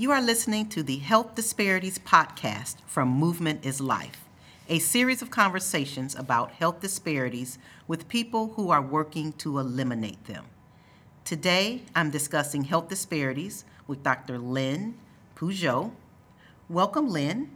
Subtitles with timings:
[0.00, 4.24] You are listening to the Health Disparities Podcast from Movement is Life,
[4.66, 10.46] a series of conversations about health disparities with people who are working to eliminate them.
[11.26, 14.38] Today, I'm discussing health disparities with Dr.
[14.38, 14.94] Lyn
[15.36, 15.90] Peugeot.
[16.70, 17.50] Welcome, Lyn.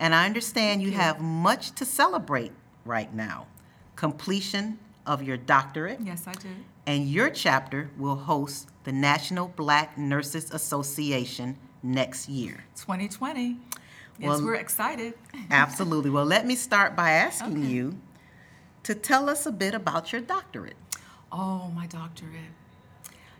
[0.00, 2.50] And I understand you have much to celebrate
[2.84, 3.46] right now
[3.94, 6.00] completion of your doctorate.
[6.00, 6.48] Yes, I do.
[6.84, 11.56] And your chapter will host the National Black Nurses Association
[11.86, 12.64] next year.
[12.76, 13.56] 2020.
[14.18, 15.14] Yes, Well- we're excited.
[15.50, 16.10] Absolutely.
[16.10, 17.66] Well, let me start by asking Okay.
[17.66, 17.98] you
[18.82, 20.76] to tell us a bit about your doctorate.
[21.32, 22.52] Oh, my doctorate.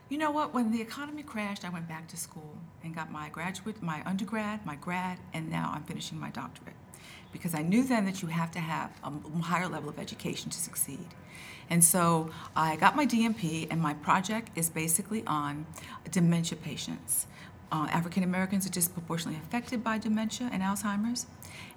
[0.09, 0.54] You know what?
[0.54, 4.65] When the economy crashed, I went back to school and got my graduate, my undergrad,
[4.65, 6.76] my grad, and now I'm finishing my doctorate.
[7.32, 9.10] Because I knew then that you have to have a
[9.42, 11.06] higher level of education to succeed.
[11.68, 15.66] And so I got my DNP, and my project is basically on
[16.10, 17.26] dementia patients.
[17.73, 21.27] Uh, African Americans are disproportionately affected by dementia and Alzheimer's.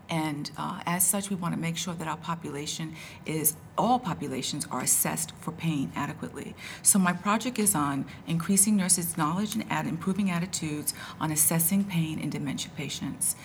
[0.09, 4.65] And uh, as such, we want to make sure that our population is, all populations
[4.71, 6.55] are assessed for pain adequately.
[6.81, 12.19] So my project is on increasing nurses' knowledge and ad- improving attitudes on assessing pain
[12.19, 13.35] in dementia patients.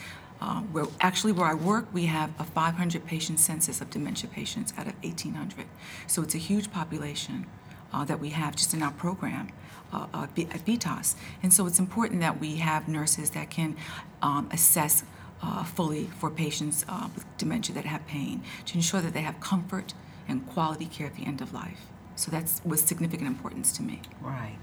[0.40, 4.72] Uh, where actually where I work, we have a 500 patient census of dementia patients
[4.76, 5.66] out of 1,800.
[6.06, 7.46] So it's a huge population
[7.92, 9.48] uh, that we have just in our program
[9.92, 11.16] uh, uh, B- at VITAS.
[11.42, 13.76] And so it's important that we have nurses that can
[14.22, 15.04] um, assess
[15.42, 19.38] uh, fully for patients uh, with dementia that have pain to ensure that they have
[19.40, 19.92] comfort
[20.26, 21.86] and quality care at the end of life.
[22.16, 24.00] So that's was significant importance to me.
[24.20, 24.56] Right.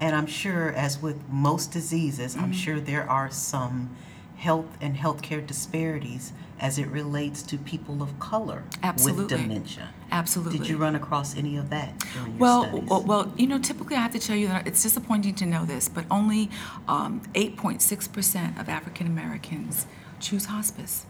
[0.00, 2.44] And I'm sure, as with most diseases, Mm-hmm.
[2.44, 3.94] I'm sure there are some
[4.36, 9.22] health and healthcare disparities as it relates to people of color Absolutely.
[9.24, 9.90] with dementia.
[10.10, 10.58] Absolutely.
[10.58, 11.92] Did you run across any of that
[12.38, 12.88] Well, studies?
[12.88, 15.64] well, well, you know, typically I have to tell you that it's disappointing to know
[15.64, 16.50] this, but only
[16.88, 19.86] um, 8.6% of African Americans
[20.20, 21.06] choose hospice,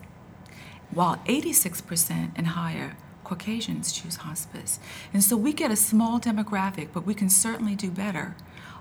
[0.90, 4.78] while 86% and higher Caucasians choose hospice.
[5.12, 8.36] And so we get a small demographic, but we can certainly do better.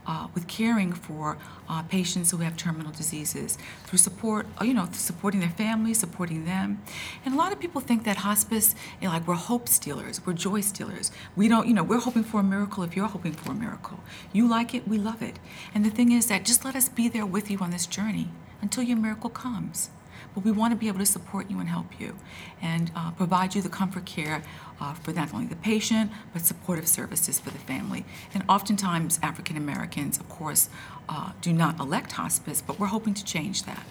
[0.08, 1.36] Uh, with caring for
[1.68, 6.46] uh, patients who have terminal diseases through support, uh, you know, supporting their families, supporting
[6.46, 6.80] them.
[7.26, 10.34] And a lot of people think that hospice, you know, like we're hope stealers, we're
[10.34, 11.12] joy stealers.
[11.36, 14.00] We don't, you know, we're hoping for a miracle if you're hoping for a miracle.
[14.32, 15.40] You like it, we love it.
[15.74, 18.30] And the thing is that just let us be there with you on this journey
[18.62, 19.90] until your miracle comes.
[20.36, 22.16] But we want to be able to support you and help you
[22.62, 24.44] and uh, provide you the comfort care
[24.82, 28.06] uh, for not only the patient, but supportive services for the family.
[28.34, 30.70] And oftentimes, African Americans, of course,
[31.08, 33.86] uh, do not elect hospice, but we're hoping to change that.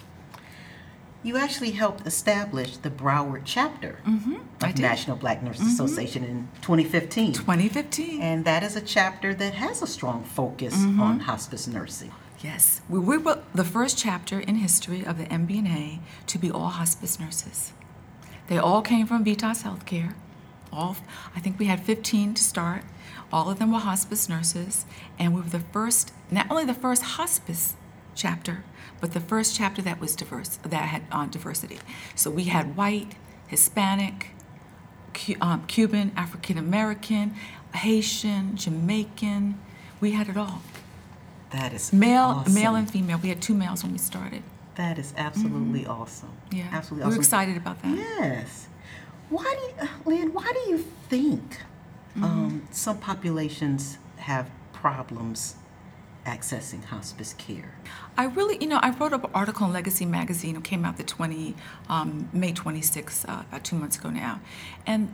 [1.23, 4.35] You actually helped establish the Broward chapter Mm-hmm.
[4.63, 4.79] Of.
[4.79, 7.33] National Black Nurses Association in 2015.
[7.33, 8.21] 2015.
[8.21, 11.01] And that is a chapter that has a strong focus Mm-hmm.
[11.01, 12.13] on hospice nursing.
[12.45, 16.69] Yes, we we were the first chapter in history of the NBNA to be all
[16.69, 17.73] hospice nurses.
[18.49, 20.13] They all came from Vitas Healthcare.
[20.71, 20.95] All,
[21.35, 22.83] I think we had 15 to start.
[23.33, 24.85] All of them were hospice nurses,
[25.19, 27.77] and we were the first, not only the first hospice
[28.15, 28.63] chapter,
[29.01, 31.79] but the first chapter that was diverse, that had uh, diversity.
[32.15, 33.15] So we had white,
[33.47, 34.33] Hispanic,
[35.41, 37.37] um, Cuban, African American,
[37.75, 39.59] Haitian, Jamaican.
[39.99, 40.61] We had it all.
[41.55, 42.55] That is Male, awesome.
[42.55, 43.19] male and female.
[43.23, 44.43] We had two males when we started.
[44.75, 46.31] That is absolutely awesome.
[46.49, 46.57] Mm-hmm.
[46.59, 46.97] Yeah, absolutely awesome.
[46.99, 47.21] we were awesome.
[47.21, 47.97] excited about that.
[47.97, 48.67] Yes.
[49.31, 50.33] Why do you, uh, Lyn?
[50.33, 50.79] Why do you
[51.09, 51.43] think
[52.17, 52.25] Mm-hmm.
[52.25, 55.57] um, some populations have problems
[56.25, 57.75] accessing hospice care?
[58.17, 60.55] I really, you know, I wrote an article in Legacy Magazine.
[60.57, 61.57] It came out the 20,
[61.89, 64.41] um, May 26, uh, about two months ago now,
[64.87, 65.13] and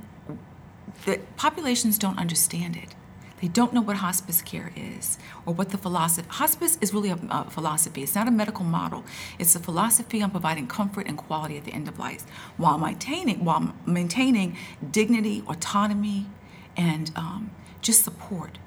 [1.06, 2.94] the populations don't understand it.
[3.40, 6.28] They don't know what hospice care is or what the philosophy.
[6.30, 8.02] Hospice is really a, a philosophy.
[8.02, 9.04] It's not a medical model.
[9.38, 12.24] It's a philosophy on providing comfort and quality at the end of life,
[12.56, 14.56] while maintaining while maintaining
[14.90, 16.26] dignity, autonomy,
[16.76, 18.58] and um, just support.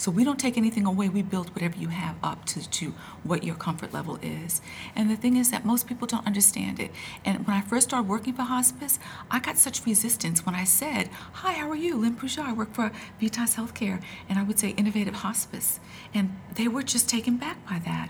[0.00, 1.10] So we don't take anything away.
[1.10, 4.62] We build whatever you have up to, to what your comfort level is.
[4.96, 6.90] And the thing is that most people don't understand it.
[7.22, 8.98] And when I first started working for hospice,
[9.30, 11.98] I got such resistance when I said, Hi, how are you?
[11.98, 12.46] Lyn Peugeot.
[12.46, 12.90] I work for
[13.20, 14.02] Vitas Healthcare.
[14.26, 15.80] And I would say Innovative Hospice.
[16.14, 18.08] And they were just taken back by that.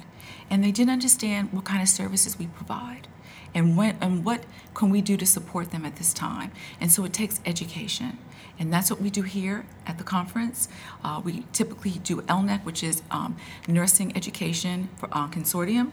[0.49, 3.09] And they didn't understand what kind of services we provide
[3.55, 4.45] and when and what
[4.75, 6.53] can we do to support them at this time.
[6.81, 8.19] And so it takes education.
[8.59, 10.69] And that's what we do here at the conference.
[11.03, 13.37] Uh, we typically do ELNEC which is um,
[13.67, 15.93] nursing education for uh, consortium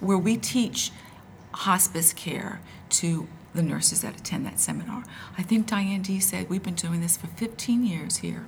[0.00, 0.90] where we teach
[1.52, 5.04] hospice care to the nurses that attend that seminar.
[5.36, 8.46] I think diane d said we've been doing this for 15 years here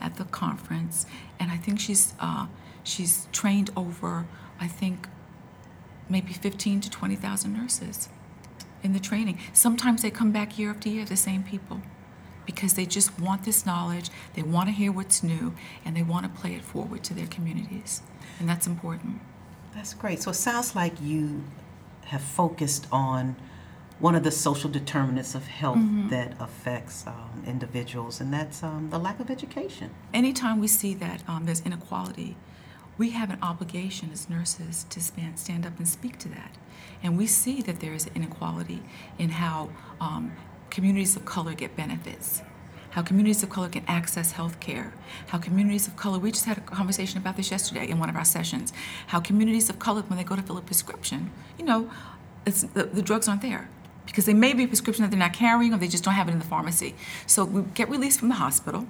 [0.00, 1.06] at the conference
[1.38, 2.46] and i think she's uh,
[2.82, 4.26] she's trained over
[4.60, 5.08] i think
[6.08, 8.08] maybe 15 to 20,000 nurses
[8.82, 9.38] in the training.
[9.52, 11.82] Sometimes they come back year after year, the same people,
[12.44, 15.54] because they just want this knowledge, they want to hear what's new,
[15.84, 18.02] and they want to play it forward to their communities.
[18.38, 19.20] And that's important.
[19.74, 20.22] That's great.
[20.22, 21.44] So it sounds like you
[22.06, 23.36] have focused on
[23.98, 25.78] one of the social determinants of health
[26.10, 29.90] that affects um, individuals, and that's um, the lack of education.
[30.12, 32.36] Anytime we see that um, there's inequality,
[32.98, 36.56] we have an obligation as nurses to stand, up and speak to that.
[37.02, 38.82] And we see that there is inequality
[39.18, 39.70] in how
[40.00, 40.32] um,
[40.70, 42.42] communities of color get benefits,
[42.90, 44.94] how communities of color can access health care,
[45.28, 48.16] how communities of color, we just had a conversation about this yesterday in one of
[48.16, 48.72] our sessions,
[49.08, 51.90] how communities of color, when they go to fill a prescription, you know,
[52.44, 53.68] the, the drugs aren't there
[54.06, 56.28] because they may be a prescription that they're not carrying or they just don't have
[56.28, 56.94] it in the pharmacy.
[57.26, 58.86] So we get released from the hospital,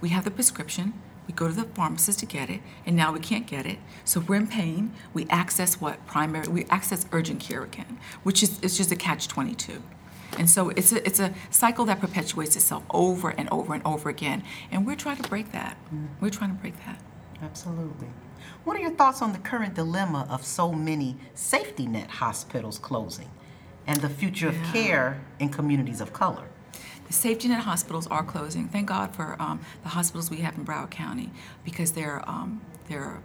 [0.00, 0.92] we have the prescription,
[1.28, 3.78] we go to the pharmacist to get it, and now we can't get it.
[4.04, 8.58] So we're in pain, we access what primary, we access urgent care again, which is
[8.62, 9.82] it's just a catch 22.
[10.38, 14.08] And so it's a, it's a cycle that perpetuates itself over and over and over
[14.08, 14.42] again.
[14.70, 15.76] And we're trying to break that.
[15.86, 16.06] Mm-hmm.
[16.20, 17.00] We're trying to break that.
[17.42, 18.08] Absolutely.
[18.64, 23.30] What are your thoughts on the current dilemma of so many safety net hospitals closing
[23.86, 26.48] and the future of care in communities of color?
[27.08, 28.68] The safety net hospitals are closing.
[28.68, 31.30] Thank God for um, the hospitals we have in Broward County
[31.64, 33.22] because they're, um, they're,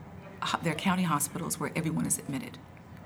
[0.63, 2.57] they're county hospitals where everyone is admitted,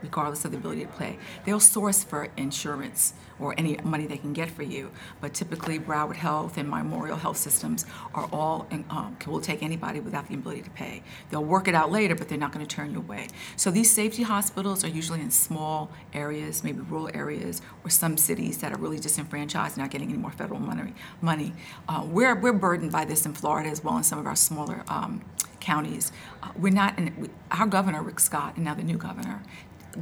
[0.02, 1.18] regardless of the ability to pay.
[1.46, 4.92] They'll source for insurance or any money they can get for you,
[5.22, 10.00] but typically Broward Health and Memorial Health Systems are all, in, um, will take anybody
[10.00, 11.04] without the ability to pay.
[11.30, 13.28] They'll work it out later, but they're not going to turn you away.
[13.56, 18.58] So these safety hospitals are usually in small areas, maybe rural areas, or some cities
[18.60, 20.94] that are really disenfranchised, not getting any more federal money.
[21.22, 21.54] Money.
[21.88, 24.84] Uh, we're we're burdened by this in Florida as well, in some of our smaller
[24.88, 25.24] um,
[25.60, 26.12] counties.
[26.42, 26.98] Uh, we're not.
[26.98, 29.44] In, we, our governor Rick Scott, and now the new governor,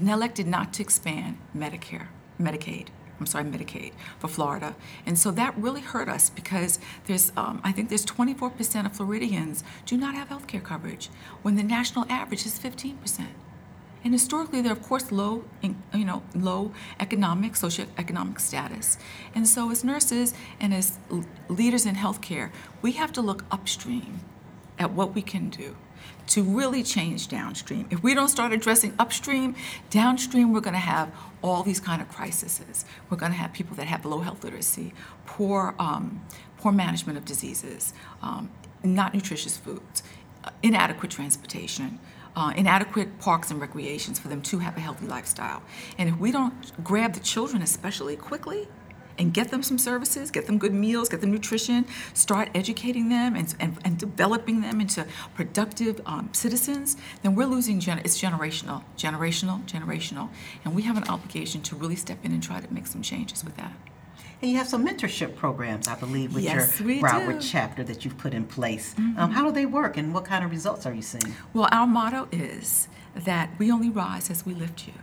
[0.02, 2.08] elected not to expand Medicare,
[2.40, 2.88] Medicaid.
[3.20, 4.76] I'm sorry, Medicaid for Florida.
[5.06, 9.64] And so that really hurt us because there's, um, I think there's 24% of Floridians
[9.86, 11.10] do not have health care coverage
[11.42, 13.28] when the national average is 15%.
[14.04, 19.00] And historically, they're of course low, in, you know, low economic, socioeconomic status.
[19.34, 21.00] And so, as nurses and as
[21.50, 22.52] leaders in healthcare,
[22.84, 24.20] we have to look upstream
[24.78, 25.76] at what we can do
[26.28, 27.88] to really change downstream.
[27.90, 29.56] If we don't start addressing upstream,
[29.90, 31.12] downstream we're going to have
[31.42, 32.86] all these kind of crises.
[33.10, 34.94] We're going to have people that have low health literacy,
[35.26, 36.22] poor, um,
[36.58, 38.50] poor management of diseases, um,
[38.84, 40.04] not nutritious foods,
[40.44, 42.00] uh, inadequate transportation,
[42.36, 45.64] uh, inadequate parks and recreations for them to have a healthy lifestyle.
[45.98, 48.68] And if we don't grab the children, especially quickly,
[49.18, 53.36] and get them some services, get them good meals, get them nutrition, start educating them
[53.36, 58.84] and, and, and developing them into productive um, citizens, then we're losing, gen- it's generational,
[58.98, 60.30] generational, generational.
[60.64, 63.44] And we have an obligation to really step in and try to make some changes
[63.44, 63.72] with that.
[64.42, 67.32] And you have some mentorship programs, I believe, with Yes, your Broward do.
[67.32, 67.40] Mm-hmm.
[67.40, 68.94] chapter that you've put in place.
[68.98, 71.34] Um, how do they work, and what kind of results are you seeing?
[71.54, 74.94] Well, our motto is that we only rise as we lift you.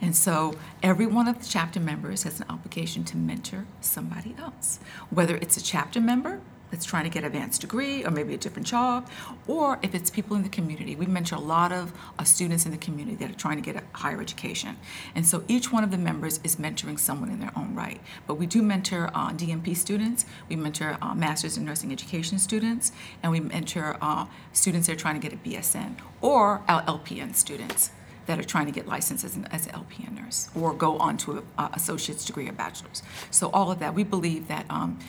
[0.00, 4.80] And so every one of the chapter members has an obligation to mentor somebody else,
[5.10, 8.38] whether it's a chapter member that's trying to get an advanced degree or maybe a
[8.38, 9.08] different job,
[9.46, 10.94] or if it's people in the community.
[10.94, 13.82] We mentor a lot of uh, students in the community that are trying to get
[13.82, 14.76] a higher education.
[15.14, 18.00] And so each one of the members is mentoring someone in their own right.
[18.26, 22.92] But we do mentor uh, DNP students, we mentor uh, Masters in Nursing Education students,
[23.22, 27.90] and we mentor uh, students that are trying to get a BSN or LPN students
[28.30, 31.16] that are trying to get licensed as an, as an LPN nurse or go on
[31.16, 33.02] to an associate's degree or bachelor's.
[33.32, 35.00] So all of that, we believe that um,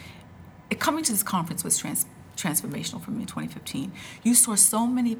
[0.72, 3.92] it, coming to this conference was trans, transformational for me in 2015.
[4.24, 5.18] You saw so many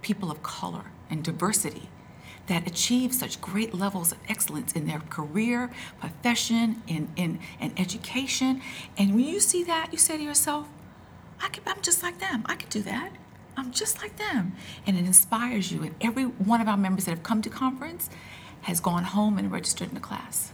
[0.00, 1.90] people of color and diversity
[2.46, 8.62] that achieve such great levels of excellence in their career, profession, in, in, in education.
[8.96, 10.66] And when you see that, you say to yourself,
[11.42, 12.44] I could, I'm just like them.
[12.46, 13.10] I could do that.
[13.58, 14.52] I'm just like them.
[14.86, 15.82] And it inspires you.
[15.82, 18.08] And every one of our members that have come to conference
[18.62, 20.52] has gone home and registered in a class.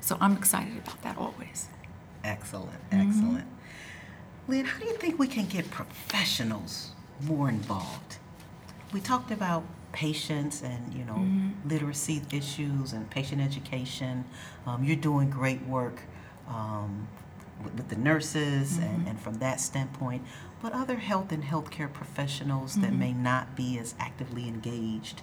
[0.00, 1.68] So I'm excited about that always.
[2.24, 3.08] Excellent, Mm-hmm.
[3.08, 3.46] excellent.
[4.46, 6.90] Lyn, how do you think we can get professionals
[7.22, 8.16] more involved?
[8.92, 11.68] We talked about patients and you know Mm-hmm.
[11.68, 14.24] literacy issues and patient education.
[14.66, 16.00] Um, you're doing great work
[16.48, 17.08] um,
[17.62, 18.82] with, with the nurses Mm-hmm.
[18.84, 20.22] and, and from that standpoint.
[20.60, 22.98] But other health and healthcare professionals that Mm-hmm.
[22.98, 25.22] may not be as actively engaged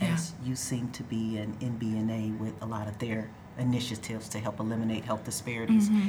[0.00, 4.60] as you seem to be in NBNA with a lot of their initiatives to help
[4.60, 5.88] eliminate health disparities.
[5.88, 6.08] Mm-hmm.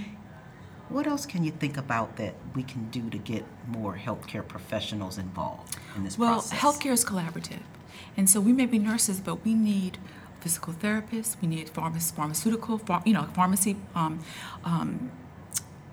[0.89, 5.17] What else can you think about that we can do to get more healthcare professionals
[5.17, 6.59] involved in this Well, process?
[6.59, 7.61] healthcare is collaborative.
[8.15, 9.97] And so we may be nurses, but we need
[10.39, 14.19] physical therapists, we need pharma- pharmaceutical, ph- you know, pharmacy um,
[14.63, 15.11] um,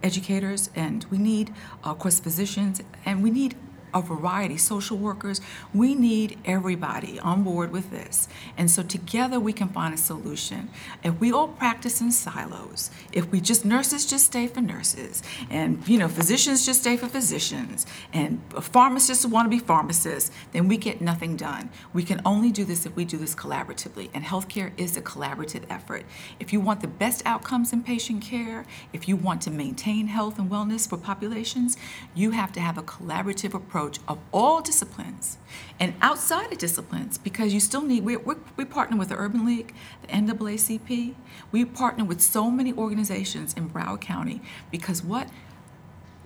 [0.05, 1.53] educators, and we need,
[1.85, 3.57] uh, of course, physicians, and we need
[3.95, 5.41] a variety, social workers.
[5.73, 8.29] We need everybody on board with this.
[8.59, 10.69] And so together we can find a solution.
[11.03, 15.87] If we all practice in silos, if we just, nurses just stay for nurses, and,
[15.89, 20.77] you know, physicians just stay for physicians, and pharmacists want to be pharmacists, then we
[20.77, 21.71] get nothing done.
[21.93, 24.11] We can only do this if we do this collaboratively.
[24.13, 26.05] And healthcare is a collaborative effort.
[26.41, 30.39] If you want the best outcomes in patient care, if you want to maintain health
[30.39, 31.77] and wellness for populations,
[32.15, 35.39] you have to have a collaborative approach of all disciplines
[35.81, 39.45] and outside of disciplines because you still need, we we we partner with the Urban
[39.47, 41.15] League, the NAACP.
[41.53, 45.29] We partner with so many organizations in Broward County because what?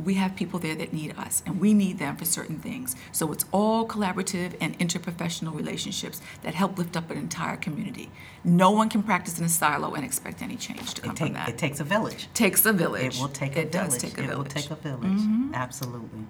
[0.05, 2.95] we have people there that need us and we need them for certain things.
[3.11, 8.09] So it's all collaborative and interprofessional relationships that help lift up an entire community.
[8.45, 11.33] No one can practice in a silo and expect any change to come It, from
[11.33, 11.49] that.
[11.49, 12.29] it takes a village.
[12.33, 13.17] takes a village.
[13.17, 14.01] It will take a It village.
[14.01, 14.29] take a It village.
[14.29, 14.39] Mm-hmm.
[14.39, 15.51] will take a village.
[15.55, 16.25] Absolutely.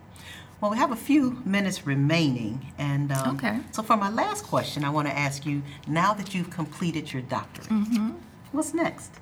[0.60, 3.60] Well, we have a few minutes remaining, and um, Okay.
[3.70, 7.22] so for my last question, I want to ask you: Now that you've completed your
[7.22, 8.10] doctorate, Mm-hmm.
[8.52, 9.12] what's next?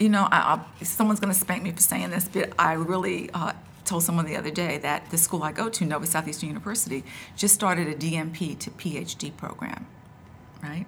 [0.00, 3.30] You know, I, I, someone's going to spank me for saying this, but I really
[3.32, 3.52] uh,
[3.84, 7.04] told someone the other day that the school I go to, Nova Southeastern University,
[7.36, 9.86] just started a DNP to PhD program,
[10.60, 10.86] right?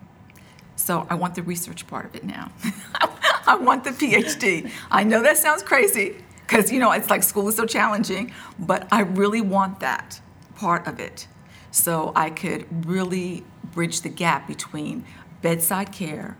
[0.74, 2.50] So I want the research part of it now.
[3.46, 4.68] I want the PhD.
[4.90, 6.16] I know that sounds crazy
[6.46, 10.20] because, you know, it's like school is so challenging, but I really want that
[10.54, 11.26] part of it.
[11.70, 15.04] So I could really bridge the gap between
[15.42, 16.38] bedside care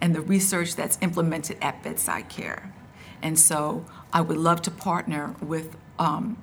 [0.00, 2.74] and the research that's implemented at bedside care.
[3.22, 6.36] And so I would love to partner with um,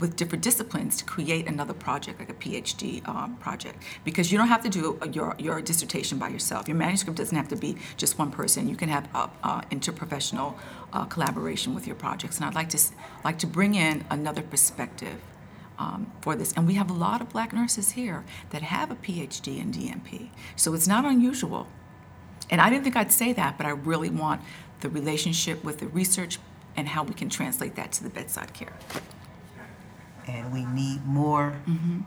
[0.00, 4.48] with different disciplines to create another project, like a PhD um, project, because you don't
[4.48, 6.66] have to do your, your dissertation by yourself.
[6.66, 8.68] Your manuscript doesn't have to be just one person.
[8.68, 10.54] You can have uh, uh, interprofessional
[10.92, 12.78] uh, collaboration with your projects, and I'd like to
[13.22, 15.20] like to bring in another perspective
[15.78, 16.52] um, for this.
[16.52, 20.30] And we have a lot of Black nurses here that have a PhD in DNP,
[20.56, 21.68] so it's not unusual.
[22.50, 24.42] And I didn't think I'd say that, but I really want
[24.80, 26.38] the relationship with the research
[26.76, 28.74] and how we can translate that to the bedside care.
[30.26, 32.00] And we need more Mm-hmm.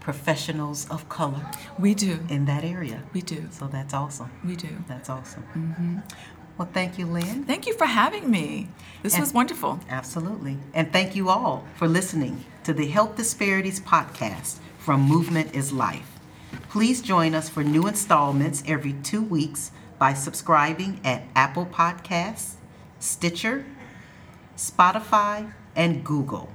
[0.00, 1.44] professionals of color
[1.78, 2.20] We do.
[2.28, 3.02] in that area.
[3.12, 3.48] We do.
[3.50, 4.30] So that's awesome.
[4.44, 4.68] We do.
[4.86, 5.42] That's awesome.
[5.54, 5.98] Mm-hmm.
[6.58, 7.44] Well, thank you, Lyn.
[7.44, 8.68] Thank you for having me.
[9.02, 9.80] This And- was wonderful.
[9.88, 10.58] Absolutely.
[10.74, 16.12] And thank you all for listening to the Health Disparities Podcast from Movement is Life.
[16.70, 22.54] Please join us for new installments every two weeks by subscribing at Apple Podcasts,
[23.00, 23.64] Stitcher,
[24.56, 26.50] Spotify, and Google.